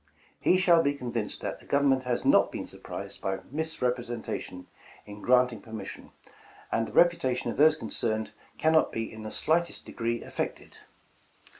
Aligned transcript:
He 0.39 0.57
shall 0.57 0.81
be 0.81 0.95
convinced 0.95 1.41
that 1.41 1.59
the 1.59 1.67
Govern 1.67 1.89
ment 1.89 2.03
has 2.05 2.25
not 2.25 2.51
been 2.51 2.65
surprised 2.65 3.21
by 3.21 3.41
misrepresentation 3.51 4.65
in 5.05 5.21
154 5.21 5.21
A 5.21 5.21
Vision 5.21 5.21
granting 5.21 5.61
permission, 6.41 6.47
and 6.71 6.87
tlie 6.87 6.95
reputation 6.95 7.51
of 7.51 7.57
those 7.57 7.75
con 7.75 7.89
cerned 7.89 8.31
cannot 8.57 8.91
be 8.91 9.13
in 9.13 9.21
the 9.21 9.29
slightest 9.29 9.85
degree 9.85 10.23
affected. 10.23 10.79